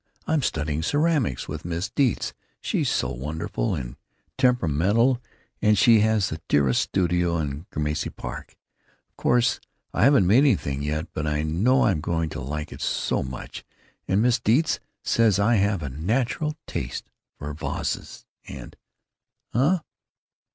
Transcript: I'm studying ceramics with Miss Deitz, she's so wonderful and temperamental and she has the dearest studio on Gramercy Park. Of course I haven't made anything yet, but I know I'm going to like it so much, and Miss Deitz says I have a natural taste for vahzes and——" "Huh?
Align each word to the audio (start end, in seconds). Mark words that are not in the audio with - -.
I'm 0.25 0.41
studying 0.41 0.81
ceramics 0.81 1.47
with 1.47 1.63
Miss 1.63 1.91
Deitz, 1.91 2.33
she's 2.59 2.89
so 2.89 3.11
wonderful 3.11 3.75
and 3.75 3.97
temperamental 4.35 5.21
and 5.61 5.77
she 5.77 5.99
has 5.99 6.29
the 6.29 6.41
dearest 6.47 6.81
studio 6.81 7.35
on 7.35 7.67
Gramercy 7.69 8.09
Park. 8.09 8.55
Of 9.11 9.17
course 9.17 9.59
I 9.93 10.05
haven't 10.05 10.25
made 10.25 10.39
anything 10.39 10.81
yet, 10.81 11.09
but 11.13 11.27
I 11.27 11.43
know 11.43 11.83
I'm 11.83 12.01
going 12.01 12.31
to 12.31 12.41
like 12.41 12.71
it 12.71 12.81
so 12.81 13.21
much, 13.21 13.63
and 14.07 14.23
Miss 14.23 14.39
Deitz 14.39 14.79
says 15.03 15.37
I 15.37 15.57
have 15.57 15.83
a 15.83 15.89
natural 15.89 16.55
taste 16.65 17.11
for 17.37 17.53
vahzes 17.53 18.25
and——" 18.47 18.75
"Huh? 19.53 19.81